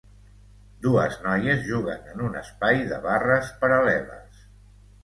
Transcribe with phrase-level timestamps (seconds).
[0.85, 4.47] Dues noies juguen en un espai de barres paral·leles